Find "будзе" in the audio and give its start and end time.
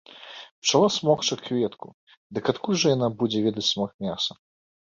3.21-3.47